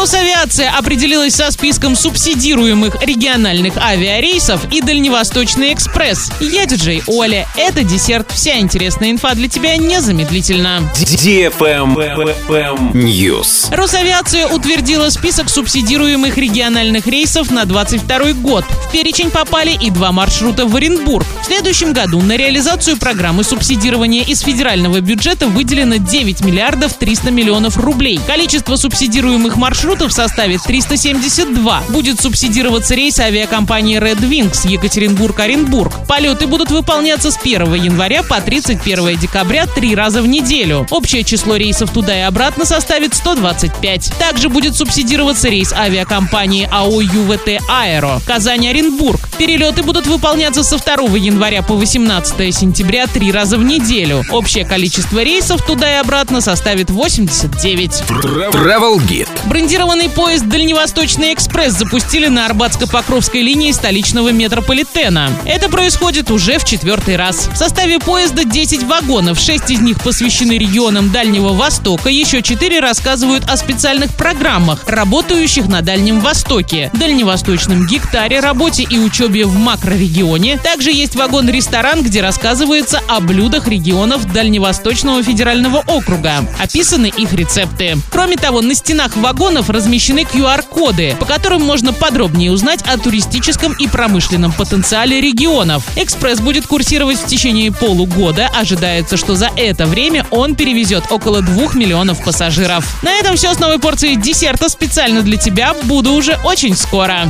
Росавиация 0.00 0.70
определилась 0.70 1.34
со 1.34 1.50
списком 1.50 1.94
субсидируемых 1.94 3.02
региональных 3.02 3.76
авиарейсов 3.76 4.62
и 4.72 4.80
Дальневосточный 4.80 5.74
экспресс. 5.74 6.32
Я 6.40 6.64
диджей 6.64 7.02
Оля. 7.06 7.46
Это 7.54 7.84
десерт. 7.84 8.32
Вся 8.32 8.58
интересная 8.60 9.10
инфа 9.10 9.34
для 9.34 9.46
тебя 9.46 9.76
незамедлительно. 9.76 10.90
News. 12.94 13.74
Росавиация 13.76 14.46
утвердила 14.46 15.10
список 15.10 15.50
субсидируемых 15.50 16.38
региональных 16.38 17.06
рейсов 17.06 17.50
на 17.50 17.66
22 17.66 18.32
год. 18.32 18.64
В 18.64 18.92
перечень 18.92 19.30
попали 19.30 19.76
и 19.78 19.90
два 19.90 20.12
маршрута 20.12 20.64
в 20.64 20.74
Оренбург. 20.76 21.26
В 21.42 21.44
следующем 21.44 21.92
году 21.92 22.22
на 22.22 22.38
реализацию 22.38 22.96
программы 22.96 23.44
субсидирования 23.44 24.22
из 24.22 24.40
федерального 24.40 25.02
бюджета 25.02 25.46
выделено 25.46 25.96
9 25.98 26.40
миллиардов 26.40 26.94
300 26.94 27.30
миллионов 27.30 27.76
рублей. 27.76 28.18
Количество 28.26 28.76
субсидируемых 28.76 29.56
маршрутов 29.56 29.89
составит 30.10 30.62
372. 30.62 31.82
Будет 31.88 32.20
субсидироваться 32.20 32.94
рейс 32.94 33.18
авиакомпании 33.18 33.98
Red 33.98 34.20
Wings 34.20 34.66
Екатеринбург-Оренбург. 34.66 36.06
Полеты 36.06 36.46
будут 36.46 36.70
выполняться 36.70 37.30
с 37.30 37.36
1 37.36 37.74
января 37.74 38.22
по 38.22 38.40
31 38.40 39.18
декабря 39.18 39.66
три 39.66 39.94
раза 39.94 40.22
в 40.22 40.28
неделю. 40.28 40.86
Общее 40.90 41.24
число 41.24 41.56
рейсов 41.56 41.90
туда 41.90 42.16
и 42.16 42.20
обратно 42.20 42.64
составит 42.64 43.14
125. 43.14 44.12
Также 44.18 44.48
будет 44.48 44.76
субсидироваться 44.76 45.48
рейс 45.48 45.72
авиакомпании 45.72 46.68
АО 46.70 47.00
ЮВТ 47.00 47.60
«Аэро» 47.68 48.20
Казань-Оренбург. 48.26 49.20
Перелеты 49.38 49.82
будут 49.82 50.06
выполняться 50.06 50.62
со 50.62 50.78
2 50.78 51.16
января 51.16 51.62
по 51.62 51.74
18 51.74 52.54
сентября 52.54 53.06
три 53.06 53.32
раза 53.32 53.58
в 53.58 53.64
неделю. 53.64 54.24
Общее 54.30 54.64
количество 54.64 55.22
рейсов 55.22 55.64
туда 55.66 55.90
и 55.90 55.96
обратно 55.96 56.40
составит 56.40 56.90
89. 56.90 57.90
Travel 58.52 58.98
Guide. 58.98 59.28
Брендированный 59.80 60.10
поезд 60.10 60.44
«Дальневосточный 60.44 61.32
экспресс» 61.32 61.72
запустили 61.72 62.26
на 62.26 62.44
Арбатско-Покровской 62.44 63.40
линии 63.40 63.72
столичного 63.72 64.30
метрополитена. 64.30 65.30
Это 65.46 65.70
происходит 65.70 66.30
уже 66.30 66.58
в 66.58 66.64
четвертый 66.64 67.16
раз. 67.16 67.48
В 67.50 67.56
составе 67.56 67.98
поезда 67.98 68.44
10 68.44 68.82
вагонов, 68.82 69.40
6 69.40 69.70
из 69.70 69.80
них 69.80 69.98
посвящены 70.02 70.58
регионам 70.58 71.10
Дальнего 71.10 71.54
Востока, 71.54 72.10
еще 72.10 72.42
4 72.42 72.78
рассказывают 72.80 73.48
о 73.48 73.56
специальных 73.56 74.14
программах, 74.14 74.86
работающих 74.86 75.66
на 75.66 75.80
Дальнем 75.80 76.20
Востоке, 76.20 76.90
дальневосточном 76.92 77.86
гектаре, 77.86 78.40
работе 78.40 78.82
и 78.82 78.98
учебе 78.98 79.46
в 79.46 79.56
макрорегионе. 79.56 80.58
Также 80.58 80.92
есть 80.92 81.16
вагон-ресторан, 81.16 82.02
где 82.02 82.20
рассказывается 82.20 83.00
о 83.08 83.20
блюдах 83.20 83.66
регионов 83.66 84.30
Дальневосточного 84.30 85.22
федерального 85.22 85.78
округа. 85.86 86.44
Описаны 86.58 87.06
их 87.06 87.32
рецепты. 87.32 87.96
Кроме 88.10 88.36
того, 88.36 88.60
на 88.60 88.74
стенах 88.74 89.16
вагонов 89.16 89.69
размещены 89.70 90.20
QR-коды, 90.20 91.16
по 91.18 91.26
которым 91.26 91.62
можно 91.62 91.92
подробнее 91.92 92.52
узнать 92.52 92.82
о 92.82 92.98
туристическом 92.98 93.72
и 93.72 93.86
промышленном 93.86 94.52
потенциале 94.52 95.20
регионов. 95.20 95.84
Экспресс 95.96 96.40
будет 96.40 96.66
курсировать 96.66 97.18
в 97.18 97.26
течение 97.26 97.72
полугода. 97.72 98.48
Ожидается, 98.54 99.16
что 99.16 99.34
за 99.34 99.50
это 99.56 99.86
время 99.86 100.26
он 100.30 100.54
перевезет 100.54 101.04
около 101.10 101.42
двух 101.42 101.74
миллионов 101.74 102.24
пассажиров. 102.24 103.02
На 103.02 103.12
этом 103.14 103.36
все 103.36 103.52
с 103.52 103.58
новой 103.58 103.78
порцией 103.78 104.16
десерта 104.16 104.68
специально 104.68 105.22
для 105.22 105.36
тебя. 105.36 105.74
Буду 105.84 106.12
уже 106.12 106.38
очень 106.44 106.76
скоро. 106.76 107.28